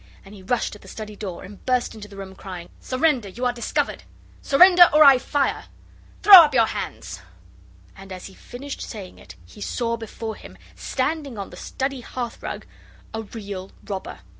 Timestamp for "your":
6.55-6.65